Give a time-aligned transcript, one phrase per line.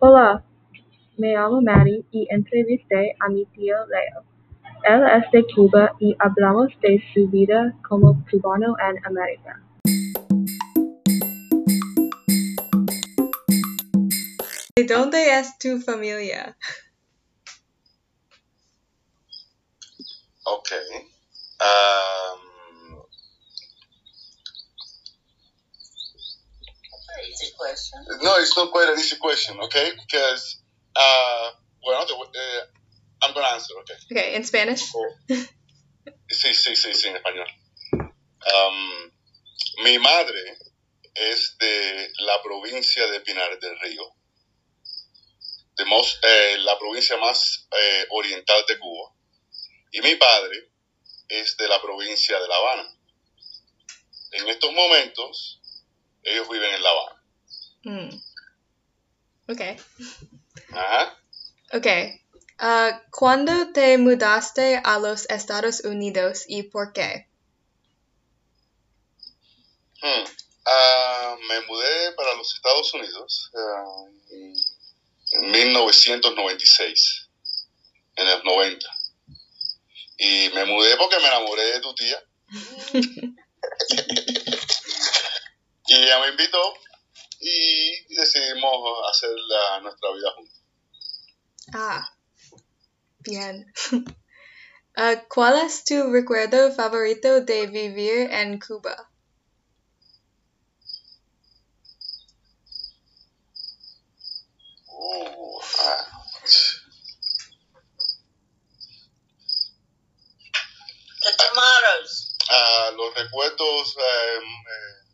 [0.00, 0.44] Hola,
[1.16, 4.22] me llamo Mary y entrevisté a mi tío Leo.
[4.84, 9.60] Él es de Cuba y hablamos de su vida como cubano en América.
[14.76, 16.56] ¿De dónde es tu familia?
[20.44, 20.78] Okay.
[21.60, 22.47] Um,
[27.58, 27.98] question.
[28.22, 29.90] no, it's not quite an easy question, okay?
[29.96, 30.62] Because,
[30.96, 31.50] uh,
[31.82, 32.62] bueno, te voy- eh,
[33.22, 33.96] I'm going to answer, okay?
[34.12, 34.82] Okay, in Spanish?
[36.30, 37.48] Sí, sí, sí, sí, en español.
[37.92, 39.10] Um,
[39.84, 40.56] mi madre
[41.14, 44.04] es de la provincia de Pinar del Río,
[45.76, 49.12] de mos- eh, la provincia más eh, oriental de Cuba,
[49.92, 50.70] y mi padre
[51.28, 52.94] es de la provincia de La Habana.
[54.32, 55.60] En estos momentos,
[56.22, 57.17] ellos viven en La Habana.
[57.84, 58.10] Mm.
[59.48, 59.76] Okay.
[60.72, 61.16] Ajá.
[61.72, 62.20] Okay.
[62.58, 67.28] Ah, ¿Cuándo te mudaste a los Estados Unidos y por qué?
[70.02, 70.24] Hmm.
[70.66, 74.04] Ah, me mudé para los Estados Unidos ah,
[75.32, 77.28] en 1996,
[78.16, 78.86] en los 90.
[80.18, 82.22] Y me mudé porque me enamoré de tu tía.
[85.86, 86.74] y ella me invitó
[87.50, 88.74] y decidimos
[89.10, 90.62] hacer la- nuestra vida juntos.
[91.74, 92.08] Ah,
[93.20, 93.72] bien.
[94.96, 99.10] Ah, ¿Cuál es tu recuerdo favorito de vivir en Cuba?
[104.90, 106.04] Uh, ah.
[111.36, 112.36] Tomatoes.
[112.50, 115.08] Ah, los recuerdos, eh, eh,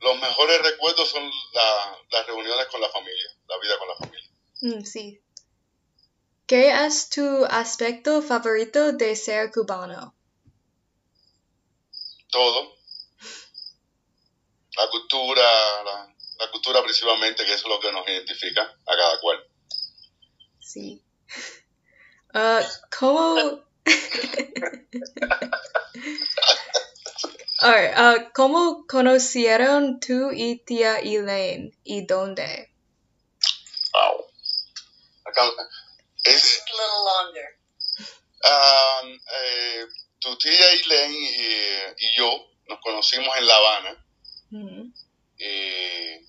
[0.00, 4.30] los mejores recuerdos son la- las reuniones con la familia, la vida con la familia.
[4.62, 5.20] Mm, sí.
[6.46, 10.14] ¿Qué es tu aspecto favorito de ser cubano?
[12.30, 12.74] Todo.
[14.76, 15.42] La cultura,
[15.84, 19.44] la, la cultura principalmente, que eso es lo que nos identifica a cada cual.
[20.58, 21.02] Sí.
[22.32, 22.62] Ah,
[22.98, 23.62] ¿Cómo...
[27.62, 32.72] Alright, ah, ¿Cómo conocieron tú y tía Elaine y dónde?
[33.92, 34.24] Wow.
[36.24, 37.58] Es, a little longer.
[38.44, 39.86] ah, eh,
[40.20, 42.30] tu tía Eileen y, y yo
[42.68, 44.06] nos conocimos en La Habana.
[44.50, 44.92] Mm,
[45.38, 46.26] eh,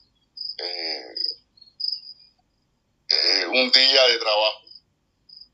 [0.57, 1.15] eh,
[3.09, 4.61] eh, un día de trabajo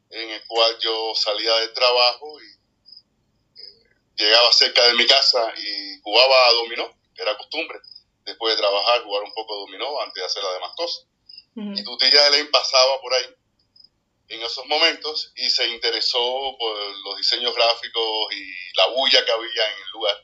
[0.10, 2.57] en el cual yo salía del trabajo y
[4.18, 7.80] llegaba cerca de mi casa y jugaba a dominó, que era costumbre,
[8.26, 11.06] después de trabajar jugar un poco de dominó antes de hacer las demás cosas.
[11.56, 13.26] Y tu tía Elaine pasaba por ahí
[14.30, 19.74] en esos momentos y se interesó por los diseños gráficos y la bulla que había
[19.74, 20.16] en el lugar.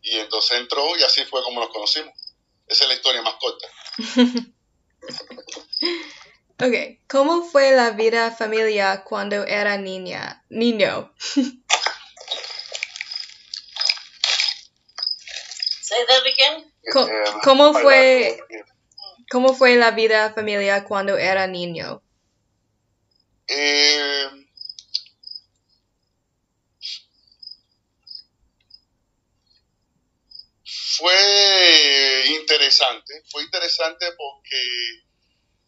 [0.00, 2.14] Y entonces entró y así fue como nos conocimos.
[2.66, 3.68] Esa es la historia más corta.
[6.62, 6.74] Ok,
[7.08, 10.44] ¿cómo fue la vida familiar cuando era niña?
[10.50, 11.10] Niño.
[15.90, 16.72] Say that again.
[16.92, 18.38] Co- Eh, ¿Cómo para- fue,
[19.30, 22.00] cómo fue la vida familiar cuando era niño?
[23.48, 24.28] Eh,
[30.64, 34.56] fue interesante, fue interesante porque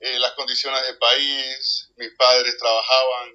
[0.00, 3.30] eh, las condiciones del país, mis padres trabajaban,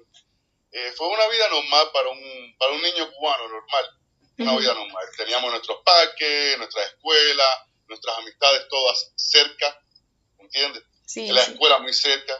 [0.72, 3.86] eh, fue una vida normal para un, para un niño cubano normal,
[4.38, 5.04] una vida normal.
[5.16, 7.50] Teníamos nuestros parques, nuestras escuelas,
[7.88, 9.82] nuestras amistades todas cerca,
[10.38, 10.82] ¿entiendes?
[11.06, 11.52] Sí, la sí.
[11.52, 12.34] escuela muy cerca,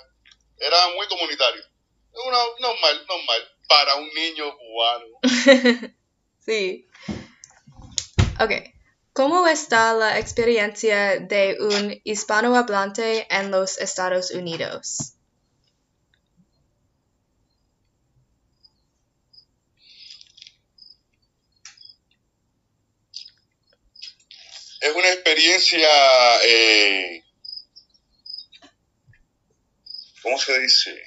[0.58, 1.62] era muy comunitario.
[2.26, 5.06] Una, normal, normal, para un niño cubano.
[6.48, 6.88] Sí.
[8.40, 8.52] Ok.
[9.12, 15.17] ¿Cómo está la experiencia de un hispanohablante en los Estados Unidos?
[24.80, 25.88] Es una experiencia,
[26.44, 27.24] eh,
[30.22, 31.02] ¿cómo se dice?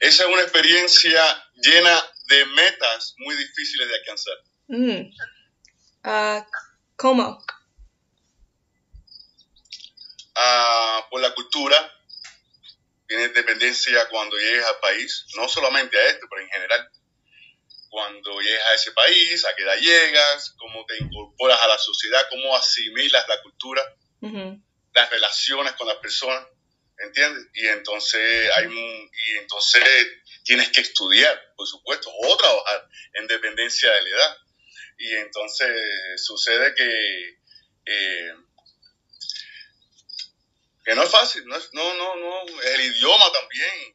[0.00, 1.22] Esa es una experiencia
[1.54, 4.34] llena de metas muy difíciles de alcanzar.
[4.68, 5.14] Mm.
[6.02, 6.46] Ah,
[6.96, 7.44] ¿Cómo?
[10.34, 11.92] Ah, por la cultura,
[13.10, 16.88] tiene dependencia cuando llegues al país, no solamente a este, pero en general.
[17.88, 22.24] cuando llegas a ese país, a qué edad llegas, cómo te incorporas a la sociedad,
[22.30, 23.82] cómo asimilas la cultura,
[24.20, 24.62] Ujú.
[24.94, 26.46] las relaciones con las personas,
[26.98, 27.48] ¿entiendes?
[27.52, 29.82] Y entonces hay un- y entonces
[30.44, 34.36] tienes que estudiar, por supuesto, o trabajar en dependencia de la edad.
[34.98, 37.40] Y entonces sucede que
[37.86, 38.32] eh,
[40.90, 43.94] que no es fácil, no, es- no, no, no, el idioma también.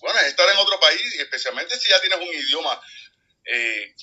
[0.00, 2.80] Bueno, es estar en otro país, y especialmente si ya tienes un idioma
[3.44, 3.94] eh,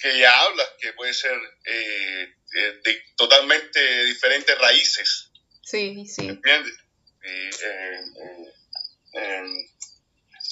[0.00, 5.30] que ya hablas, que puede ser eh, eh, de totalmente diferentes raíces,
[5.62, 6.26] Sí, sí.
[6.26, 6.72] ¿entiendes?
[7.24, 7.50] Y, eh,
[8.16, 8.52] eh,
[9.14, 9.70] eh,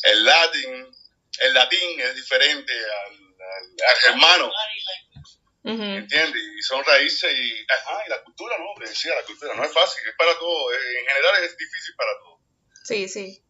[0.02, 0.86] el latín,
[1.40, 4.52] el latín es diferente al, al- al germano,
[5.62, 5.88] Language.
[5.88, 5.98] Ujú.
[5.98, 6.42] ¿entiendes?
[6.58, 8.80] Y son raíces y, ajá, y la cultura, ¿no?
[8.84, 12.10] Decía, la cultura no es fácil, es para todo, eh, en general es difícil para
[12.18, 12.40] todo.
[12.84, 13.44] Sí, sí.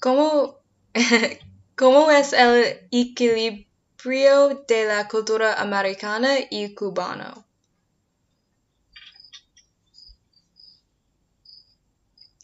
[0.00, 0.60] ¿Cómo,
[1.76, 7.44] ¿Cómo es el equilibrio de la cultura americana y cubano?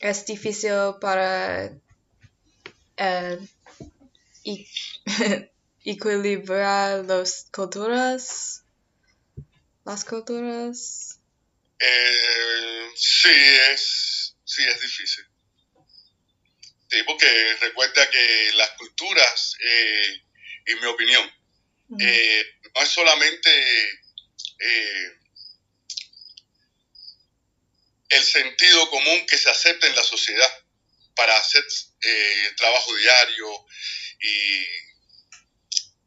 [0.01, 1.65] Es difícil para
[2.97, 3.39] eh,
[4.45, 4.67] e-
[5.85, 8.65] equilibrar las culturas,
[9.85, 11.21] las culturas.
[11.79, 13.29] Eh, sí,
[13.71, 15.25] es, sí, es difícil.
[16.91, 20.23] Sí, porque recuerda que las culturas, eh,
[20.67, 21.31] en mi opinión,
[22.01, 22.45] eh,
[22.75, 23.51] no es solamente
[28.09, 30.51] el sentido común que se acepta en la sociedad
[31.15, 31.65] para hacer
[32.57, 33.67] trabajo diario
[34.21, 34.94] y,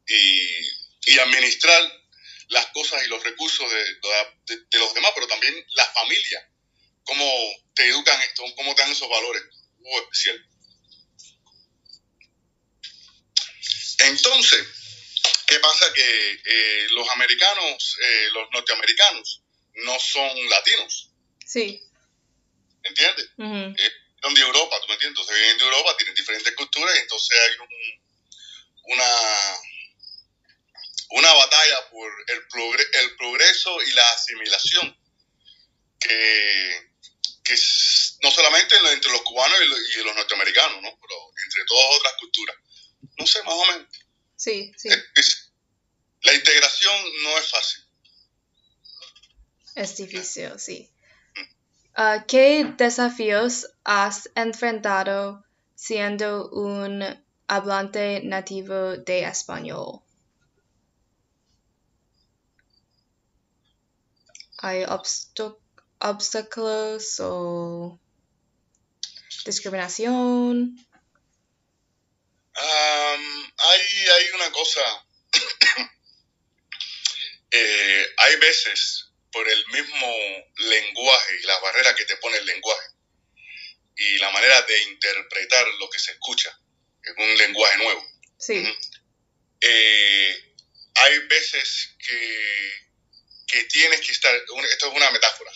[0.08, 1.82] y, y administrar
[2.50, 3.84] las cosas y los recursos de,
[4.56, 6.50] de- de los demás, pero también la familia,
[7.04, 7.30] cómo
[7.76, 9.44] te educan, esto, cómo te dan esos valores
[9.80, 10.42] uh, especiales.
[14.00, 14.66] Entonces,
[15.48, 15.92] ¿qué pasa?
[15.94, 19.42] Que eh, los americanos, eh, los norteamericanos,
[19.76, 21.12] no son latinos,
[21.46, 21.82] Sí.
[22.84, 23.30] ¿entiendes?
[23.38, 23.76] Ujú.
[24.22, 25.20] Son de Europa, ¿tú me entiendes?
[25.20, 29.58] Entonces vienen de Europa, tienen diferentes culturas y entonces hay un- una,
[31.10, 34.98] una batalla por el, progre- el progreso y la asimilación
[36.00, 36.92] que,
[37.44, 37.56] que
[38.24, 40.90] no solamente entre los cubanos y, lo- y los norteamericanos, ¿no?
[41.00, 41.16] pero
[41.46, 42.56] entre todas otras culturas.
[43.20, 43.88] No sé, más o menos.
[44.36, 44.90] Sí, sí.
[45.16, 45.52] Es-
[46.22, 47.84] la integración no es fácil.
[49.76, 50.92] Es difícil, sí.
[51.96, 55.44] Ah, ¿Qué desafíos has enfrentado
[55.76, 57.04] siendo un
[57.48, 60.02] hablante nativo de español?
[64.60, 65.60] ¿Hay obstu-
[66.00, 68.00] obstáculos o
[69.46, 70.76] discriminación?
[72.56, 73.82] Am, hay,
[74.16, 74.82] hay una cosa.
[77.50, 80.08] Eh, hay veces, por el mismo
[80.58, 82.88] lenguaje y la barrera que te pone el lenguaje
[83.96, 86.60] y la manera de interpretar lo que se escucha
[87.04, 88.06] en un lenguaje nuevo,
[88.38, 88.68] Sí,
[89.62, 90.54] eh,
[90.96, 92.87] hay veces que,
[93.48, 95.52] que tienes que estar, esto es una metáfora,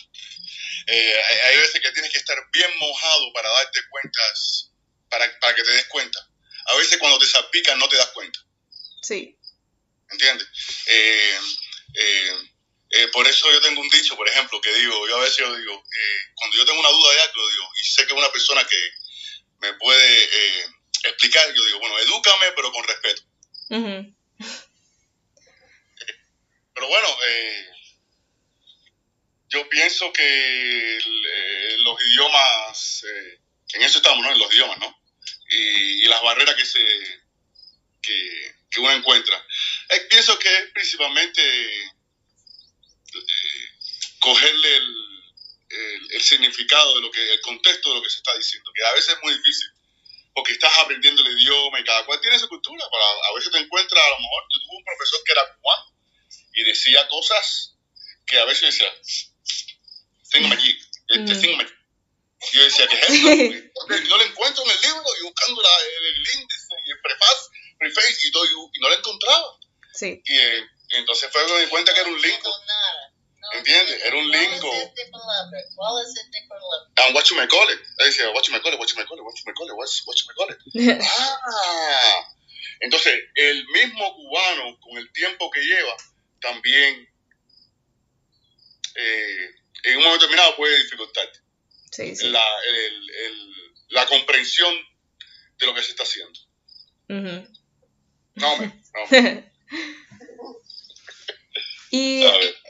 [0.86, 4.70] Eh, hay, veces que tienes que estar bien mojado para darte cuentas,
[5.08, 6.18] para, para que te des cuenta.
[6.66, 8.40] A veces cuando te salpican no te das cuenta.
[9.02, 9.36] sí.
[10.10, 10.46] ¿entiendes?
[10.86, 11.38] Eh,
[11.94, 12.36] eh,
[12.90, 15.56] eh, por eso yo tengo un dicho, por ejemplo, que digo, yo a veces yo
[15.56, 15.82] digo,
[16.34, 18.90] cuando yo tengo una duda de algo, digo, y sé que es una persona que
[19.60, 20.66] me puede eh,
[21.04, 23.22] explicar, yo digo, bueno, edúcame, pero con respeto.
[26.74, 27.70] Pero bueno, eh,
[29.52, 33.38] yo pienso que eh, los idiomas, eh,
[33.74, 34.32] en eso estamos, ¿no?
[34.32, 34.98] En los idiomas, ¿no?
[35.50, 36.80] Y, las barreras que se
[38.02, 39.36] que, que uno encuentra.
[39.90, 41.42] Eh, pienso que es principalmente
[44.20, 44.94] cogerle el,
[45.70, 48.84] el- el significado de lo que, el contexto de lo que se está diciendo, que
[48.84, 49.68] a veces es muy difícil,
[50.34, 52.84] porque estás aprendiendo el idioma y cada cual tiene su cultura.
[52.90, 55.94] Para, a veces te encuentras, a lo mejor, yo tuve un profesor que era cubano
[56.54, 57.76] y decía cosas
[58.26, 58.92] que a veces decía,
[60.32, 60.76] Thingamajig,
[61.08, 61.40] este Mm.
[61.40, 61.76] Thingamajig.
[62.52, 64.08] Yo decía, ¿qué es esto?
[64.08, 67.50] No lo encuentro en el libro y buscando la- el, el índice y el preface,
[67.78, 69.46] preface y, todo, y, y no lo encontraba.
[69.94, 70.66] Sí, Y eh,
[70.98, 72.50] entonces fue que me di cuenta que era un lingo.
[73.54, 74.02] ¿Entiendes?
[74.02, 74.72] Era un ¿Cuál lingo.
[74.72, 77.06] es este es este palabra?
[77.06, 77.78] And what you may call it.
[77.98, 79.52] Él decía, what you may call it, what you may call it, what you may
[79.54, 81.02] call it, what's- what you may call it.
[81.04, 82.34] Ah,
[82.80, 85.96] entonces el mismo cubano con el tiempo que lleva
[86.40, 87.08] también
[88.94, 89.50] eh,
[89.84, 91.38] en un momento determinado puede dificultarte
[91.90, 92.28] sí, sí.
[92.30, 93.52] la, el- el-
[93.88, 94.74] la comprensión
[95.58, 96.38] de lo que se está haciendo.
[97.08, 97.52] Ujú.
[98.36, 98.72] No, no.
[101.94, 102.24] Y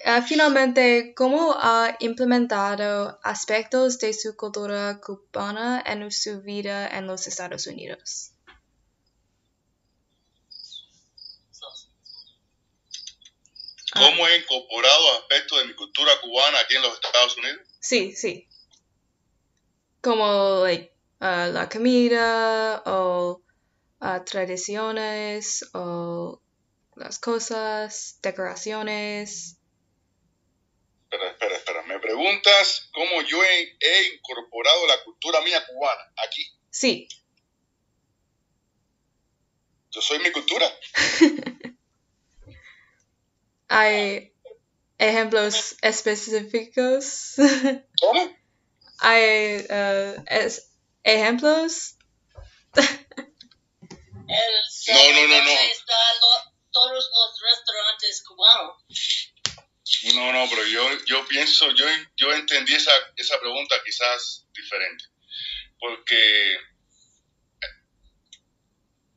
[0.05, 7.29] ah, finalmente, ¿cómo ha implementado aspectos de su cultura cubana en su vida en los
[7.29, 8.33] Estados Unidos?
[13.93, 17.61] ¿Cómo he incorporado aspectos de mi cultura cubana aquí en los Estados Unidos?
[17.81, 18.49] sí, sí.
[20.01, 23.43] Como like, ah, la comida o
[24.01, 26.41] ah, tradiciones o
[26.97, 29.59] las cosas, decoraciones.
[31.05, 31.83] Espera, espera, espera.
[31.83, 36.47] Me preguntas cómo yo he, he incorporado la cultura mía cubana aquí.
[36.71, 37.07] Sí,
[39.91, 40.67] Yo soy mi cultura.
[43.73, 44.35] hay
[44.99, 47.35] ejemplos específicos.
[48.01, 48.37] ¿Cómo?
[48.99, 49.23] hay
[49.69, 50.71] eh, es-
[51.03, 51.97] ejemplos.
[52.75, 52.85] El
[54.95, 55.51] No, no, no, no.
[55.51, 58.77] está lo- todos los restaurantes cubanos.
[60.15, 61.85] No, no, pero yo, yo pienso, yo,
[62.17, 65.05] yo entendí esa, esa pregunta quizás diferente.
[65.79, 66.57] Porque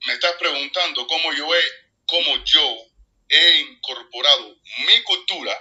[0.07, 1.61] me estás preguntando cómo yo he,
[2.07, 2.77] cómo yo
[3.29, 4.55] he incorporado
[4.87, 5.53] mi cultura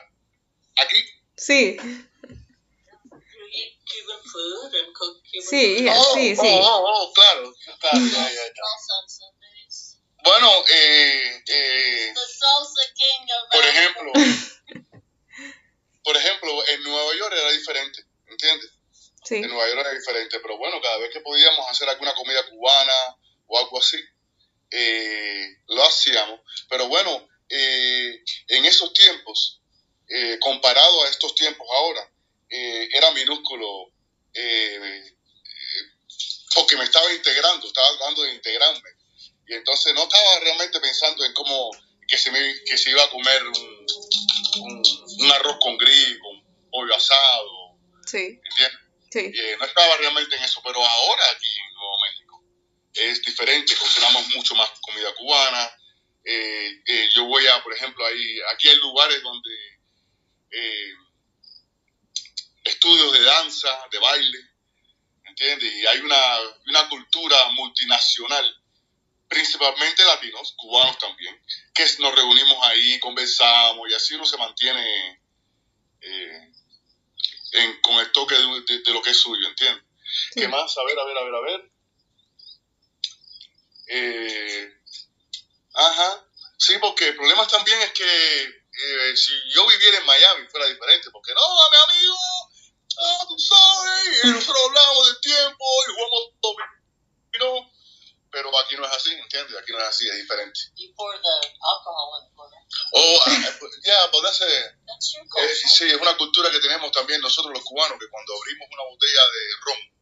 [0.77, 1.03] aquí.
[1.37, 1.77] Sí,
[5.43, 6.49] sí, Oh, sí, oh, sí.
[6.63, 8.63] oh, oh, claro, claro, ya, ya, ya.
[10.25, 12.15] Bueno, eh, eh,
[13.53, 14.13] por ejemplo,
[16.03, 18.71] por ejemplo, en Nueva York era diferente, ¿entiendes?
[19.25, 22.47] Sí, En Nueva York era diferente, pero bueno, cada vez que podíamos hacer alguna comida
[22.49, 23.17] cubana
[23.47, 23.99] o algo así,
[24.71, 26.41] eh, lo hacíamos.
[26.69, 29.61] Pero bueno, eh, en esos tiempos,
[30.09, 32.11] eh, comparado a estos tiempos ahora,
[32.51, 33.91] eh, era minúsculo,
[34.35, 35.17] eh,
[36.55, 38.91] porque me estaba integrando, estaba tratando de integrarme.
[39.49, 41.71] Y entonces no estaba realmente pensando en cómo
[42.07, 43.87] que se, me, que se iba a comer un,
[44.61, 44.83] un,
[45.21, 48.81] un arroz con gris, con pollo asado, sí, ¿entiendes?
[49.11, 52.45] sí, no estaba realmente en eso, pero ahora aquí en Nuevo México
[52.95, 55.73] es diferente, cocinamos mucho más comida cubana.
[56.25, 59.51] Eh, eh, yo voy a, por ejemplo, ahí, aquí hay lugares donde
[60.51, 60.93] eh,
[62.65, 64.39] estudios de danza, de baile,
[65.25, 65.73] ¿entiendes?
[65.75, 66.17] Y hay una,
[66.67, 68.57] una cultura multinacional,
[69.29, 71.39] principalmente latinos, cubanos también,
[71.75, 75.21] que nos reunimos ahí, conversamos y así uno se mantiene
[76.01, 76.53] eh,
[77.53, 79.85] en- con el toque de, de- de lo que es suyo, ¿entiendes?
[80.33, 80.41] Sí.
[80.41, 80.77] ¿Qué más?
[80.79, 81.71] A ver, a ver, a ver, a ver.
[83.87, 84.73] Eh,
[85.75, 86.25] ajá.
[86.59, 88.05] Sí, porque el problema también es que
[88.45, 91.41] eh, si yo viviera en Miami fuera diferente, porque no,
[91.71, 92.17] mi amigo,
[92.99, 97.73] ah, tú sabes, y nosotros hablamos del tiempo y jugamos dominó,
[98.31, 99.57] pero aquí no es así, ¿entiendes?
[99.59, 100.59] Aquí no es así, es diferente.
[100.77, 102.21] You pour the alcohol.
[102.93, 103.31] Oh, ah,
[103.85, 104.77] ya, podría ser.
[104.87, 105.55] That's your Eh, culture.
[105.55, 109.23] sí, es una cultura que tenemos también nosotros los cubanos, que cuando abrimos una botella
[109.35, 109.95] de ron,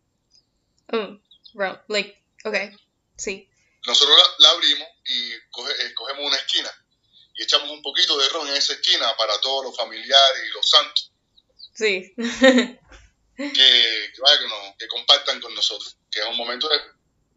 [0.93, 1.23] Mm,
[1.55, 2.77] ro- like, okay,
[3.17, 3.49] sí,
[3.87, 6.71] nosotros la, la abrimos y coge- escogemos una esquina
[7.35, 10.71] y echamos un poquito de ron en esa esquina para todos los familiares y los
[10.71, 11.11] santos
[11.75, 12.15] sí,
[13.37, 13.53] que,
[14.15, 16.79] que, vaya, que, nos- que compartan con nosotros, que es un momento de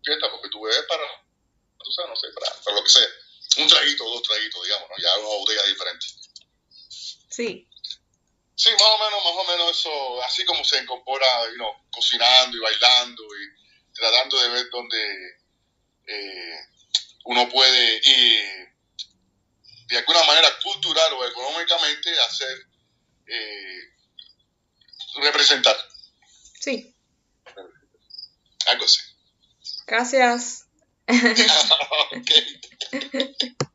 [0.04, 1.04] fiesta porque tú bebes para,
[1.84, 3.08] tú sabes, no sé, para, para lo que sea,
[3.58, 4.96] un traguito, dos traguitos, digamos, ¿no?
[5.02, 6.06] ya una botella diferente.
[7.30, 7.68] sí,
[8.58, 12.56] Sí, más o menos, más o menos eso, así como se incorpora, you know, cocinando
[12.56, 15.38] y bailando y tratando de ver dónde
[16.08, 16.60] eh,
[17.26, 18.40] uno puede y
[19.88, 22.68] de alguna manera cultural o económicamente hacer
[23.28, 23.94] eh,
[25.22, 25.76] representar.
[26.60, 26.96] Sí.
[28.68, 29.02] Algo así.
[29.86, 30.66] Gracias.